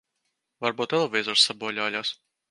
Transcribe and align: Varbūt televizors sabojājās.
Varbūt 0.65 0.89
televizors 0.95 1.43
sabojājās. 1.49 2.15